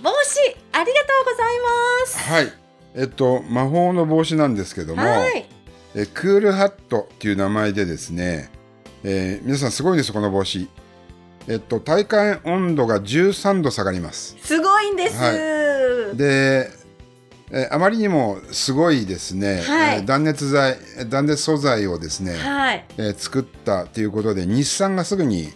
[0.00, 1.60] 帽子ありがとうござい
[2.00, 2.18] ます。
[2.18, 2.52] はい。
[2.94, 5.48] えっと、魔法の帽子なんですけども、はい。
[5.94, 8.50] えクールハットっていう名前でですね、
[9.04, 10.68] えー皆さんすごいんです、この帽子。
[11.48, 14.36] えっと、体感温度が13度下がります。
[14.42, 15.32] すごいんです、は
[16.14, 16.70] で、
[17.50, 19.96] えーあまりにもすごいですね、はい。
[19.98, 20.76] えー断熱材、
[21.08, 22.84] 断熱素材をですね、はい。
[22.96, 25.52] えー作ったということで、日産がすぐに、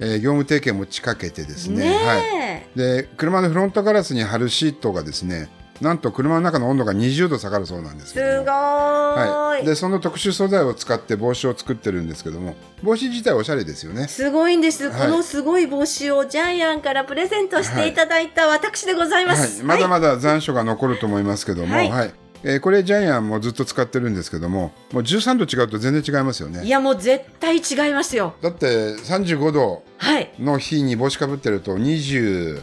[0.00, 2.22] えー業務提携持ちかけてですね、はい、
[2.54, 5.48] ねで車のフロントガラスに貼るシートがですね
[5.80, 8.32] なんと車の中の温度が20度下がるそうなんですえけども。
[8.38, 14.06] すごーい、はい、でその特殊素材を使って帽子を作ってるんですけども帽子自体おしゃれですよね。
[14.06, 15.10] すごいんです、はい。
[15.10, 19.48] このすごい帽子をジャイアンからプレゼントしていただいた私でございまはい。
[19.48, 26.64] す、、まだまだ残暑が残ると思いますけども、ははいいえーこれジャイアンもずっと使ってるんですけどももう13度違うと全然違いますよね。
[26.64, 28.34] いやもう絶対違いますよ。
[28.42, 30.30] だって35度はい。
[30.38, 32.60] の日に帽子かぶってると20、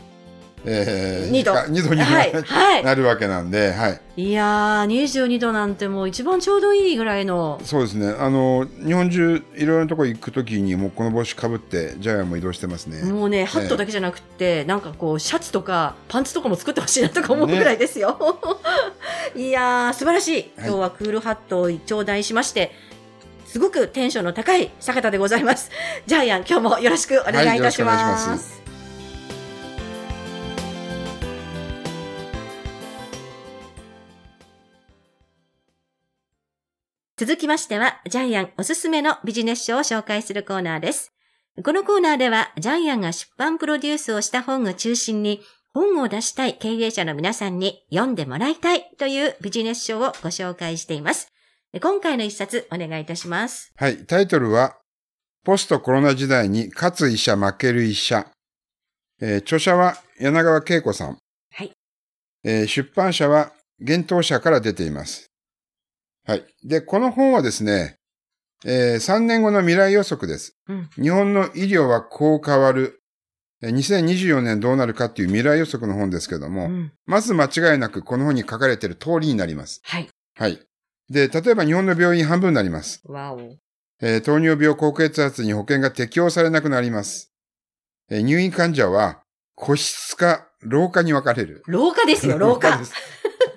[0.65, 8.13] えー2度あ2度にな,、はいはいなるわけなんで、はい、いやー22度なんてもう一番ちょうどいいぐらいのそうですね。
[8.19, 13.11] あの日本中いろいろなとこ行くときにもうこの帽子かぶってジャイアンも移動してますね。
[13.11, 18.39] もうね、ハットだけじゃなくて、なんかこう、シャツとか、パンツとかも作ってほしいなとか思うぐらいですよ。
[19.35, 20.33] いやー、素晴らしい。
[20.33, 22.71] はい今日はクールハットを頂戴しまして、
[23.45, 25.69] すごくテンションの高い坂田でございます。
[26.05, 28.29] ジャイアン、今日もよろしくお願いいたします。
[28.29, 28.60] はい
[37.21, 41.13] 続きましては、ジャイアンおすすめのビジネス書を紹介するコーナーです。
[41.63, 45.39] このコーナーでは、ジャイアンが出版プロデュースをした本を中心に、
[45.71, 51.27] 本を出したい経営者の皆さんに読んでもらいたいというビジネス書をご紹介しています。
[51.79, 53.71] 今回の一冊お願いいたします。
[53.75, 54.77] はい、タイトルは
[55.45, 58.25] ポストコロナ時代に勝つ医者負ける医者。
[59.21, 61.19] えー著者は柳川恵子さん。
[61.51, 61.71] はい。
[62.43, 65.30] えー出版社は幻冬社から出ています。
[66.25, 66.45] はい。
[66.63, 67.97] で、この本はですね、
[68.63, 70.55] え3年後の未来予測です。
[70.67, 72.99] うん日本の医療はこう変わる。
[73.63, 79.81] えー2024年どうなるかっていう未来予測の本ですけども、うんまず間違いなくこの本に書かれている通りになります。
[79.83, 80.09] はい。
[80.37, 80.59] はい。
[81.09, 83.01] で、例えば日本の病院半分になります。
[83.05, 83.55] わお。
[84.01, 87.31] えー糖尿病高血圧に保険が適用されなくなります。
[88.09, 89.23] えー入院患者は
[89.55, 91.63] 個室か廊下に分かれる。
[91.65, 92.79] 廊下ですよ、廊下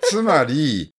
[0.03, 0.94] つまり、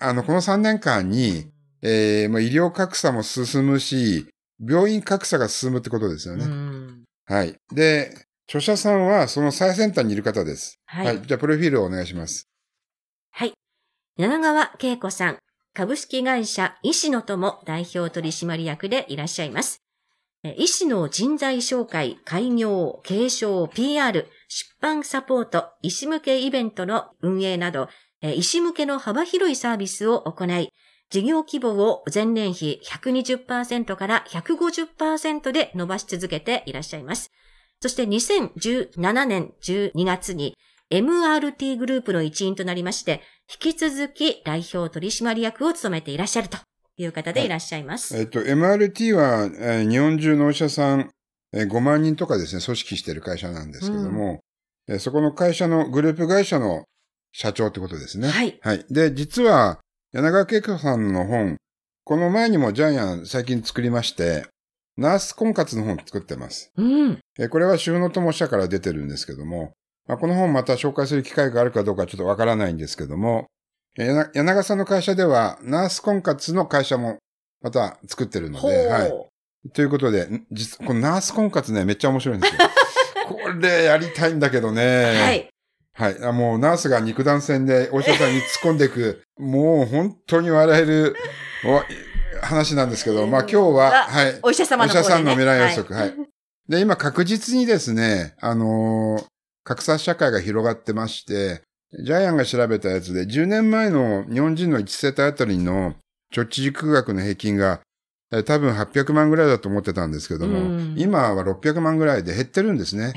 [0.00, 1.50] あの、この3年間に、
[1.82, 4.26] えーもう医療格差も進むし、
[4.60, 6.44] 病院格差が進むってことですよね。
[6.44, 7.54] うんはい。
[7.72, 10.80] で、著者さんはその最先端にいる方です。
[10.86, 11.22] はい。
[11.22, 12.48] じゃあ、プロフィールをお願いします。
[13.30, 13.52] はい。
[14.16, 15.38] 柳川恵子さん、
[15.74, 19.82] 株式会社医師の友代表取締役でいらっしゃいます。
[20.42, 27.88] え医師の人材紹介、開業、継承、PR、出版サポート、医師向けイベントの運営など、え
[28.22, 30.72] 医師向けの幅広いサービスを行い、
[31.10, 37.30] 事業規模を前年比120%から150%で伸ばし続けていらっしゃいます。
[37.80, 40.54] そして2017年12月に
[40.90, 43.22] MRT グループの一員となりまして、
[43.62, 46.58] 引き続き代表取締役を務めていらっしゃると
[46.96, 48.16] いう方でいらっしゃいます。
[48.16, 51.10] えっと、MRT は、えー日本中のお医者さん、
[51.52, 54.40] えー5万人とかですね、組織している会社なんですけども、
[54.88, 56.84] えーそこの会社のグループ会社の
[57.32, 58.28] 社長ってことですね。
[58.28, 58.58] はい。
[58.62, 58.84] はい。
[58.90, 59.78] で、実は、
[60.12, 61.56] 柳川恵子さんの本、
[62.04, 64.46] この前にもジャイアン最近作りまして、
[64.96, 66.72] ナース婚活の本作ってます。
[66.76, 67.18] うん。
[67.38, 69.72] えーこれは主婦の友社から出てるんですけども、
[70.06, 73.46] まあ、この本また紹介する機会があるかどうかちょっとわからないんですけども、
[73.98, 77.18] えー柳柳川さんの会社では、ナース婚活の会社も
[77.60, 78.60] また作ってるの。
[78.60, 79.12] で、はい。
[79.74, 82.60] ということで、ん実、このナース婚活ね、めっちゃ面白いんですよ。
[83.28, 85.20] これやりたいんだけどね。
[85.20, 85.48] はい。
[85.98, 86.16] はい。
[86.22, 91.16] あもうナースが肉弾戦でお医者さんに突っ込んでいく、 もう本当に笑える
[91.64, 91.82] お
[92.40, 94.38] 話なんですけど、まあ今日は、あはい。
[94.42, 96.14] お医者様のお医者さんの未来予測、はい。
[96.68, 99.24] で、今確実にですね、あのー
[99.64, 101.60] 格差社会が広がってまして、
[102.02, 105.94] ジャイアンが調べたやつで、10年前の日本人の1世帯あたりの
[106.32, 107.87] 貯蓄軸額の平均が、え
[108.30, 113.12] 多分800万ぐらいだと思ってたんですけども、うん今は600万ぐらいで減ってるんですね。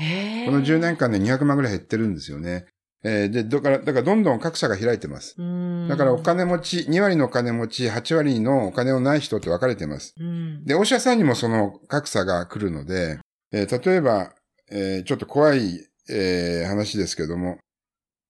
[0.46, 2.66] この10年間で200万ぐらい減ってるんですよね。
[3.04, 5.34] えーで、だから、だからどんどん格差が開いてます。
[5.36, 10.14] うんだからお金持ち、2割のお金持ち、8割のお金のない人って分かれてます。
[10.18, 10.64] うん。
[10.64, 13.18] で、お医者さんにもその格差が来るので、
[13.52, 14.32] えー例えば、
[14.70, 17.58] えーちょっと怖い、えー話ですけども、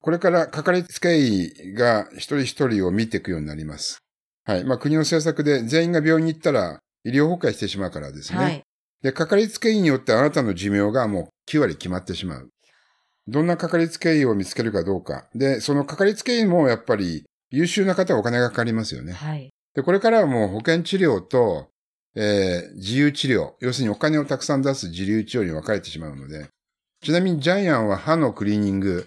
[0.01, 4.02] これからかかりつけ医が一人一人を見ていくようになります。
[4.45, 4.65] はい。
[4.65, 8.39] まあ国の政策で全員が病院に行ったら医療崩壊してしまうからですね。
[8.39, 8.63] はい。
[9.03, 12.51] で、かかりつけ医によってあなたの寿命がもう9割決まってしまう。
[13.29, 15.29] どんなかかりつけ医を見つけるかどうか。
[15.35, 19.13] で、そのかかりつけ医もやっぱり優秀な方はお金がかかりますよね。
[19.13, 19.51] はい。
[19.75, 21.69] で、これからはもう保険治療と、
[22.15, 23.53] えー自由治療。
[23.61, 26.49] 要するにお金をたくさん出す自由治療に分かれてしまうので。
[27.03, 29.07] ちなみにジャイアンは歯のクリーニング。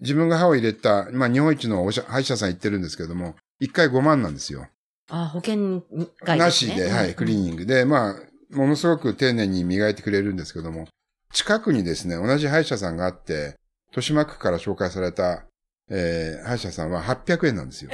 [0.00, 4.66] 自分が歯を入れた、まあ日本一の歯医者さん行ってるんですけども、1回5万なんですよ。
[5.10, 5.82] あ、保険
[6.24, 6.74] 外なですね。
[6.74, 10.86] しで、はい、クリーンニングで、まあ、ものすごく丁寧に磨いてくれるんですけども、
[11.32, 13.56] 近くにですね、同じ歯医者さんがあって、
[13.88, 15.44] 豊島区から紹介された、
[15.90, 17.90] えー歯医者さんは800円なんですよ。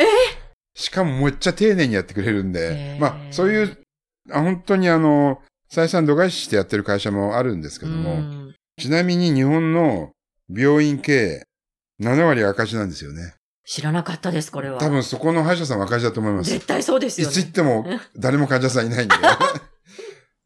[0.74, 3.78] しかもめっちゃ丁寧にやってくれるんへでー、まあ、そういう、
[4.30, 5.40] あ本当にあの、
[5.70, 10.12] 採算度外視してやってる会社もあるんですけども、うんちなみに日本の
[10.48, 11.42] 病院経営、
[12.00, 13.34] 7割赤字なんですよね。
[13.70, 14.80] 知らなかったです、これは。
[14.80, 16.50] 多分そこの歯医者さんは赤字だと思います。
[16.50, 17.34] 絶対そうですいよね。
[17.34, 17.86] つ行っても
[18.18, 19.14] 誰も患者さんいないんで。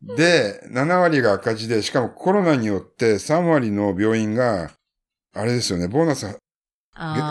[0.14, 4.72] で、7割が赤字で、しかもコロナによって3割の病院が、
[5.32, 6.26] あれですよね、ボーナス、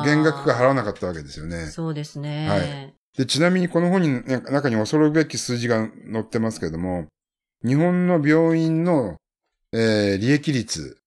[0.04, 1.68] 減額が払わなかったわけですよね。
[1.68, 2.50] そうですね。
[2.50, 7.06] はいで、ちなみにこの本に、ね中に恐るべき数字が載ってますけども、
[7.64, 9.18] 日本の病院の、
[9.72, 10.98] えー利益率、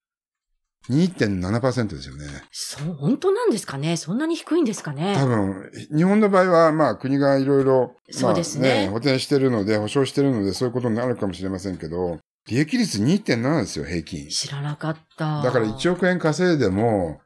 [0.91, 2.27] 2.7%ですよね。
[2.53, 3.97] そう、本当なんですかね？
[3.97, 5.15] そんなに低いんですかね？
[5.17, 12.19] 多分、日本の場合は、まあ国がいろいろ、まあそうですね補填してるので、保証してるので、そういうことになるかもしれませんけど、
[12.49, 14.29] 利益率2.7ですよ、平均。
[14.29, 15.43] 知らなかった。
[15.43, 17.21] だから1億円稼いでも、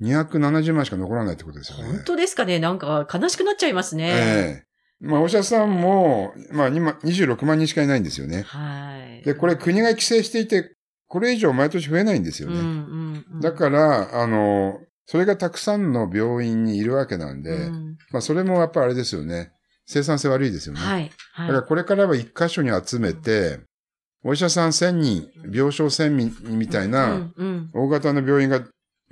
[0.00, 1.84] 270万しか残らないってことですよね。
[1.84, 2.58] 本当ですかね？
[2.58, 4.10] なんか悲しくなっちゃいますね。
[4.12, 4.70] ええ
[5.02, 8.42] まあ、お医者さんも、まあ、今26万人しかいないんですよね。
[8.42, 9.24] はい。
[9.24, 10.76] で、これ国が規制していて、
[11.10, 12.62] これ以上毎年増えないんですようんうね。
[12.62, 19.50] んうん、だから、あの、それがたくさんの病院にいるわけなんで、うんまあ、それもやっぱあれですよね。
[19.86, 20.80] 生産性悪いですよね。
[20.80, 21.10] はい。
[21.32, 21.48] はい。
[21.48, 23.58] だからこれからは一箇所に集めて、
[24.22, 27.32] お医者さん1000人、病床1000人みたいな
[27.74, 28.62] 大型の病院が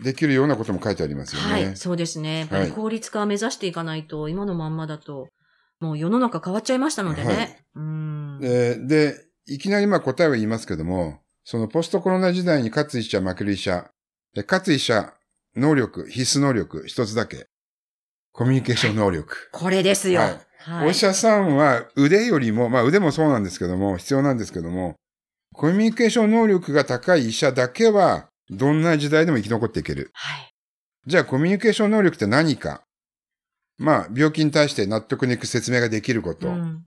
[0.01, 1.51] できるようなことも書いてありますよね。
[1.51, 2.41] はい、そうですね。
[2.41, 5.27] やっぱり効率化を目指していかないと、今のまんまだと、
[5.81, 7.35] もう世の中変わっちゃいましたのでね。
[7.35, 8.39] はいうん。
[8.41, 13.91] でで、いきなりまあ答えは言いますけども、そのポストコロナ時代に勝つ医者、負ける医者、
[14.35, 15.15] で勝つ医者、
[15.57, 17.47] 能力、必須能力、一つだけ。
[18.33, 19.49] コミュニケーション能力。
[19.51, 20.21] これですよ。
[20.21, 20.27] は
[20.59, 20.89] はいい。
[20.89, 24.97] お医者さんは腕よりも、まあ腕もそうなんですけども、必要なんですけども、
[25.55, 30.11] コミュニケーション能力が高い医者だけは、どんな時代でも生き残っていける。
[30.13, 30.51] はい。
[31.07, 32.83] じゃあコミュニケーション能力って何か
[33.79, 36.49] まあ、病気に対して納得のいく説明ができること。
[36.49, 36.85] うん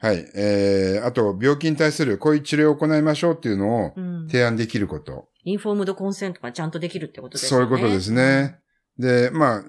[0.00, 0.30] はい。
[0.34, 5.28] えー、あと、病気に対するこういう治療を行いましょうっていうのをうん提案できること。
[5.44, 7.60] インフォームドコンセントがちゃんとできるってことですそう。
[7.62, 8.58] いうことですね。
[8.98, 9.64] で、まあ、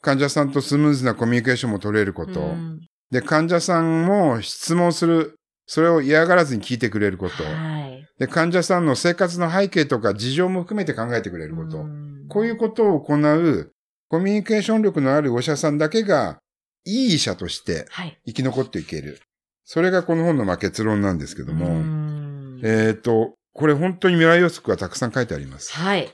[0.00, 2.40] 患者さんとスムーズなコミュニケーションも取れること。
[2.40, 5.38] うんで、患者さんも質問する。
[5.66, 7.44] それを嫌がらずに聞いてくれること。
[7.44, 8.04] はい。
[8.18, 11.78] で、患者さんの生活の背景とか事情も含めて考えてくれること。
[11.84, 13.72] んこういうことを行う
[14.08, 16.40] コミュニケーション力のあるお医者さんだけが
[16.84, 18.18] いい医者としてはい。
[18.26, 19.20] 生き残っていける。
[19.64, 21.66] それがこの本のまあ結論なんですけども。
[21.66, 22.14] うん
[22.62, 25.72] えっ、と、これ本当に未来予測がたくさん書いてあります。
[25.74, 26.10] はい。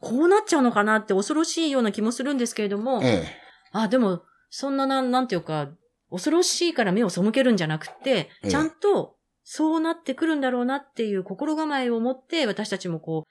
[0.00, 3.26] こうなっちゃうのかなって恐ろしいような気もするんですけれども、え
[3.72, 5.70] あ、でも、そんななん、なんていうか、
[6.10, 13.28] 恐ろしいから目を背けるんじゃなくて、ええちゃんとそうなってくるんだろうなっていう心構えを持って、私たちもこう、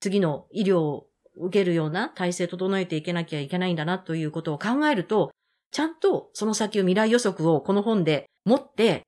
[0.00, 1.06] 次の医療を
[1.38, 5.30] 受けるような体制整えていけなきゃいけないんだなということを考えると、
[5.72, 9.02] ちゃんとその先を未来予測をこの本で持って、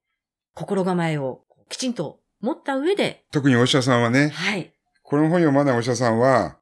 [0.54, 1.40] 心構えを
[1.70, 6.58] きちんと持った上で、え特にお医者さんはね、はい、この本読まないお医者さんは、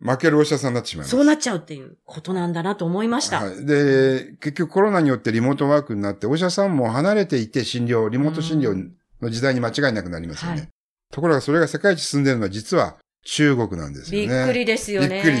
[0.00, 1.10] 負けるお医者さんになってしまいます。
[1.10, 3.40] そうなっちゃうっていうことなんだなと思いました。
[3.40, 3.66] はい。
[3.66, 8.88] で、結局コロナによってリモートワークになって、お医者さんも離れていて診療、リモート診療
[9.20, 10.60] の時代に間違いなくなりますよね。
[10.60, 10.68] はい
[11.10, 14.26] ところがそれが世界一進んでいるのは実は中国なんですよね。
[14.28, 15.08] びっくりですよね。
[15.08, 15.36] びっくり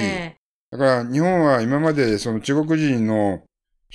[0.70, 3.42] だから日本は今までその中国人の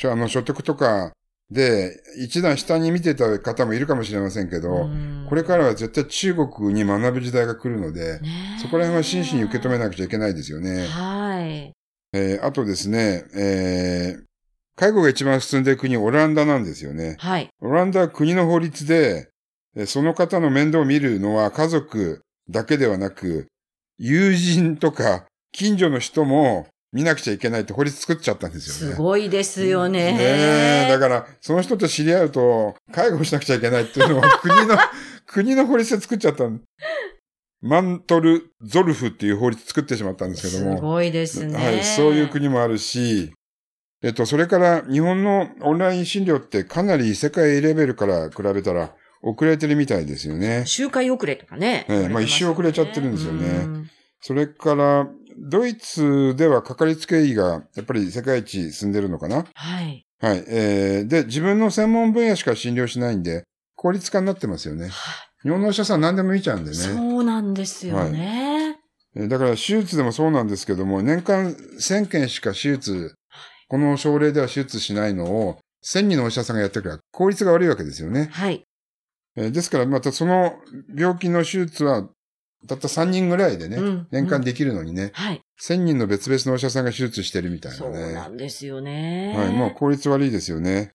[0.05, 1.13] あの所得とか
[1.51, 8.19] で一段下に見てた方もいるかもしれませんけど、うんこれからは絶対中国に学ぶ時代が来るので、
[8.62, 10.85] そこら辺は真摯に受け止めなくちゃいけないですよね。
[10.85, 11.73] はい。
[12.13, 14.23] えーあとですね、えー
[14.75, 17.15] 介護が一番進んでいる国、オランダなんですよね。
[17.19, 17.50] はい。
[17.62, 19.29] オランダは国の法律で、
[19.75, 23.47] えーその方の面倒を見るのは家族だけではなく、
[23.97, 28.95] 友人とか近所の人も見なくちゃいけないって法律作っちゃったんですよね。
[28.95, 30.13] すごいですよね。
[30.13, 30.17] ね
[30.85, 34.77] えだから、その人と知り合うと、介護しなくちゃいけないっていうのを 国の、
[35.25, 36.62] 国の法律で作っちゃったん
[37.62, 40.75] マントル・ゾルフっていう法律作ってしまったんですけども。
[40.77, 41.55] すごいですね。
[41.55, 43.33] はい、そういう国もあるし、
[44.03, 50.63] えっと、それから日本のオンライン診療ってかなり世界レベルから比べたら遅れてるみたいですよね。
[50.67, 51.85] 周回遅れとかね。
[51.89, 53.89] ええまあ一周遅れちゃってるんですよねうん
[54.25, 55.05] それから、
[55.37, 59.45] ドイツではかかりつけ医がやっぱり世界一進んでるのかな？
[59.53, 60.05] はい。
[60.19, 60.43] はい。
[60.47, 63.43] えー、で、自分の専門分野しか診療しないんで、
[63.75, 64.89] 効率化になってますよね。
[65.43, 66.77] 日本のお医者さん何でも見ちゃうんでね。
[66.77, 68.77] そうなんですよね。
[69.15, 73.13] えーだから手術でもそうなんですけども、年間1000件しか手術、
[73.67, 78.29] この症例では手術しないのを、1000人のお医者さんがやってるから効率が悪いわけですよね。
[78.31, 78.63] はい。
[79.35, 80.55] えーですから、またその
[80.97, 82.09] 病気の手術は、
[82.67, 85.41] たった3人ぐらいでね、うん年間できるのにね、はい。
[85.62, 88.13] 1000人の別々のお医者さんが手術してるみたいなそうね。
[88.13, 89.34] なんですよね。
[89.38, 90.91] はい、もう効率悪いですよね。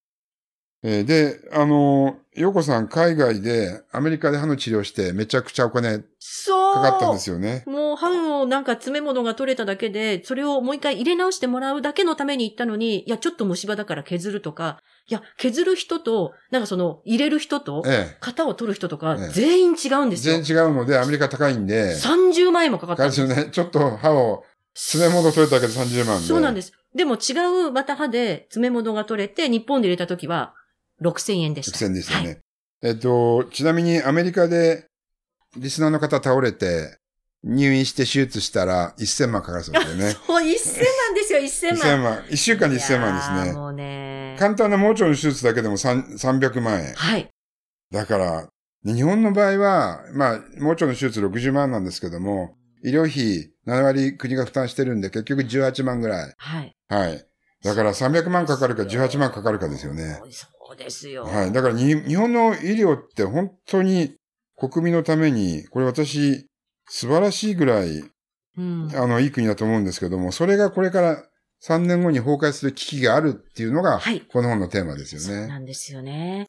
[0.83, 6.75] えーで、あのー、ヨコさん海外で、アメリカで歯の治療してめちゃくちゃお金そう。
[6.75, 7.65] かかったんですよね。
[7.67, 20.11] もう歯のなんか詰め物が取れただけで、それをもう一回入れ直してもらうだけのために行ったのに、いや、ちょっと虫歯だから削るとか、いや、削る人と、なんかその、入れる人と、え型を取る人とかええ、全員違うんえ。
[20.11, 20.35] ですよ。
[20.35, 23.49] 全然違うので、アメリカ高いんで、30万円もかかったんですよね。
[23.51, 26.27] ちょっと歯を、詰め物取れただけで30万で。
[26.27, 26.73] そうなんです。
[26.95, 27.33] でも違
[27.67, 30.55] うまた歯で詰め物が取れて、日本で入れた時は
[31.03, 31.79] 6000円でした。
[31.79, 32.27] 6000でしたね。
[32.27, 32.39] はい
[32.81, 34.87] えっと、ちなみにアメリカで、
[35.57, 36.99] リスナーの方倒れて、
[37.49, 40.11] 入院して手術したら1000万かかるそうですよね。
[40.27, 41.39] そう、1000万ですよ、
[41.71, 42.03] 1000 1000万。
[42.03, 42.19] 万。
[42.25, 43.53] 1週間で1000万ですね。
[43.53, 44.37] もうね。
[44.39, 46.93] 簡単な盲腸の手術だけでも3 300万円。
[46.95, 47.29] はい。
[47.91, 48.49] だから、
[48.85, 56.35] 日本の場合は、まあ、盲腸の手術60万なんですけども、医療費7割国が負担してるんで、結局18万ぐらい。
[56.37, 56.77] はい。
[56.89, 57.25] はい。
[57.65, 60.21] だから300万かかるか18万かかるかですよね。
[60.31, 61.25] そうですよ。
[61.25, 61.53] はい。
[61.53, 64.15] だからに日本の医療って本当に
[64.57, 66.48] 国民のために、これ私、
[66.89, 68.03] 素晴らしいぐらい、
[68.57, 68.91] うん。
[68.95, 71.25] あの、いい国だと思うんですけども、それがこれから
[71.63, 75.47] 3年後に崩壊する危機があるっていうのが、はいこの本のテーマですよそうね。
[75.47, 76.49] なんですよね。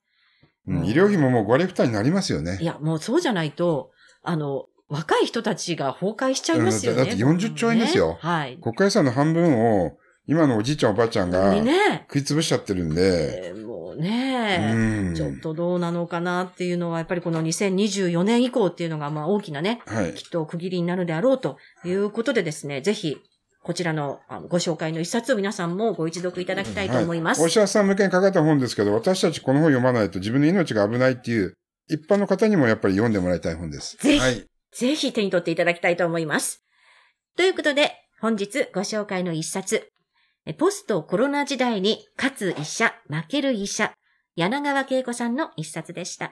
[0.67, 2.65] うん、医療費ももう5割負担になりますよねい。
[2.65, 3.91] や、もうそうじゃないと、
[4.22, 7.01] あの、若い人たちが崩壊しちゃいますよね。
[7.01, 8.58] うんだって40兆円ですよねはい。
[8.62, 9.98] 国家予算の半分を、
[10.29, 11.55] 今のおじいちゃんおばあちゃんが。
[11.55, 15.15] 食い潰しちゃってるんで、えーもううね、ん。
[15.15, 20.13] ちょっとどうなのかなっていうのは、やっぱりこの2024年以降っていうのが、まあ大きなね、はい。
[20.13, 23.17] きっと区切りになるであろうということでですね、ぜひ、
[23.63, 24.19] こちらの
[24.50, 27.39] ご紹介の一冊を皆さんもご一読いただきたいと思います。
[27.39, 31.55] はいお医者さん向けに書かれた本ですけど、私たちこの本読まないと自分の命が危ないっていう、
[31.88, 33.98] 一般の方にもやっぱり読んでもらいたい本です。
[33.98, 34.45] ぜひはい。
[34.71, 36.63] ぜひ手に取っていただきたいと思います。
[37.36, 39.99] ということで、本日ご紹介の一冊、え
[40.58, 43.93] ポストコロナ時代に勝つ医者、負ける医者、
[44.36, 46.31] 柳川恵子さんの一冊でした。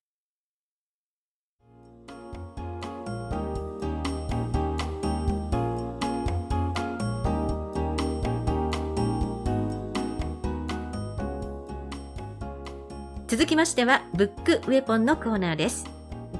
[13.27, 15.85] 続きましては、ブックウェポンのコーナーです。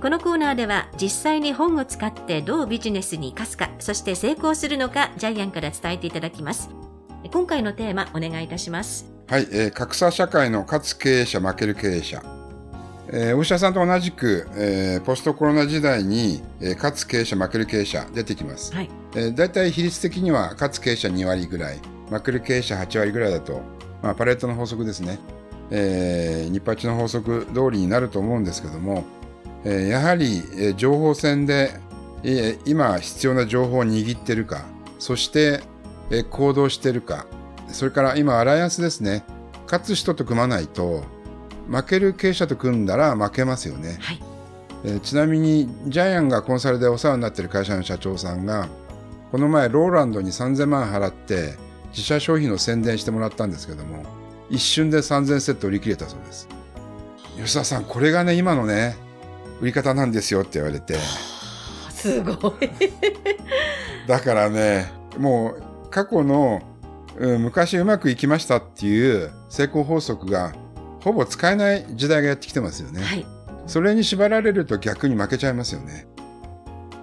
[0.01, 6.69] このコーナーでは実際に本を使ってどうビジネスに生かすか、そして成功するのか、ジャイアンから伝えていただきます。
[7.31, 9.11] 今回のテーマ、お願いいたします。
[9.27, 12.21] はい、えー格差社会の勝つ経営者、負ける経営者。
[13.09, 18.73] えーお医者さんと同じく、えーポストコロナ時代に、えー勝つ経営者、負ける経営者出てきます。
[18.73, 18.89] はい。
[19.15, 23.61] えー、大体比率的には勝つ経営者2割ぐらい、負ける経営者8割ぐらいだと、
[24.01, 25.19] まあ、パレットの法則ですね。
[25.69, 29.03] えー、ニッパチの法則通りになると思うんですけども、
[29.65, 31.71] えーやはり、えー情報戦で、
[32.23, 34.65] えー今必要な情報を握ってるか、
[34.99, 35.61] そして、
[36.09, 37.25] えー行動してるか、
[37.69, 39.23] それから今アライアンスですね。
[39.65, 41.03] 勝つ人と組まないと、
[41.69, 43.97] 負ける経営者と組んだら負けますよね。
[43.99, 44.23] はい。
[44.85, 48.67] えーちなみにジャイアンがコンサルでお世話になっている会社の社長さんが
[49.31, 51.55] この前ローランドに3000万払って
[51.89, 54.03] 自社商品の宣伝してもらったんですけども
[54.49, 56.47] 一瞬で3000セット売り切れたそうです
[57.37, 58.95] 吉田さんこれがね今のね
[59.59, 60.95] 売り方なんですよって言われて
[61.91, 62.69] すごい。
[64.07, 66.61] だからねもう過去の、
[67.17, 70.53] うん昔うまくいきましたっていう成功法則が
[71.01, 73.01] ほぼ使えない時代がやってきてますよね。
[73.01, 73.25] はい。
[73.65, 76.07] それに縛られると逆に負けちゃいますよね。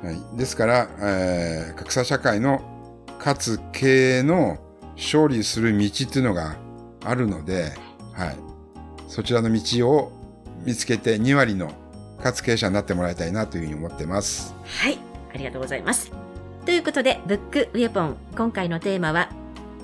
[0.03, 2.63] はい、ですから、えー格差社会の
[3.19, 4.59] 勝つ経営の
[4.97, 6.57] 勝利する道っていうのが
[7.05, 7.73] あるので、
[8.13, 8.37] はい、
[9.09, 10.13] そちらの道を
[10.65, 11.73] 見つけて2割の
[12.19, 14.55] 勝つ経営者になってもらいたいなというふうに思ってます。
[14.65, 14.99] はい。
[15.35, 16.24] ありがとうございます。
[16.65, 18.17] ということで、ブックウェポン。
[18.35, 19.29] 今回のテーマは、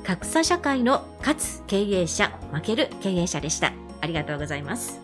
[0.02, 3.74] 格差社会の勝つ経営者、負ける経営者でした。
[4.00, 4.98] ありがとうございます。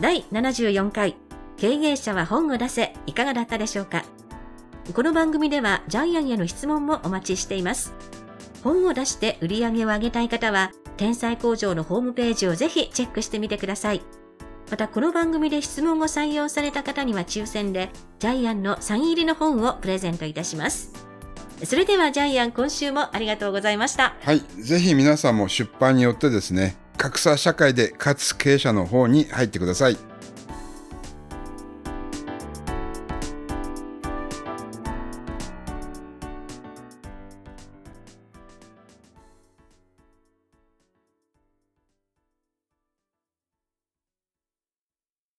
[0.00, 1.16] 第74回
[1.56, 4.04] 経営者は本を出せいかがだったでしょうか？
[4.94, 7.92] この番組ではジャイアンへの質問もお待ちしています
[8.64, 14.00] 本を出して売り上げを上げたい方は天才工場のホームページをぜひチェックしてみてください
[14.70, 20.92] またこの番組で質問を採用された方には抽選でジャイアンのサイン入りの本をプレゼントいたします
[21.64, 24.40] それではジャイアン今週もありがとうございましたはい。
[24.62, 30.07] ぜひ皆さんも出版によってですね、格差社会で勝つ経営者の方に入ってください。